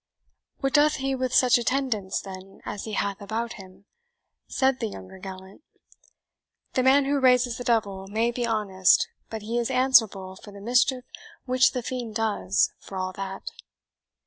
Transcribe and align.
"What 0.61 0.73
doth 0.73 0.95
he 0.95 1.13
with 1.13 1.31
such 1.31 1.59
attendants, 1.59 2.21
then, 2.21 2.61
as 2.65 2.85
he 2.85 2.93
hath 2.93 3.21
about 3.21 3.53
him?" 3.61 3.85
said 4.47 4.79
the 4.79 4.87
younger 4.87 5.19
gallant. 5.19 5.61
"The 6.73 6.81
man 6.81 7.05
who 7.05 7.19
raises 7.19 7.59
the 7.59 7.63
devil 7.63 8.07
may 8.07 8.31
be 8.31 8.43
honest, 8.43 9.07
but 9.29 9.43
he 9.43 9.59
is 9.59 9.69
answerable 9.69 10.37
for 10.37 10.49
the 10.51 10.59
mischief 10.59 11.05
which 11.45 11.73
the 11.73 11.83
fiend 11.83 12.15
does, 12.15 12.71
for 12.79 12.97
all 12.97 13.13
that." 13.13 13.43